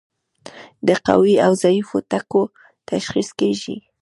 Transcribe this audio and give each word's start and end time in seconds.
د 0.87 0.89
قوي 1.07 1.35
او 1.45 1.51
ضعیفو 1.63 1.97
ټکو 2.09 2.43
تشخیص 2.89 3.29
کیږي. 3.39 3.77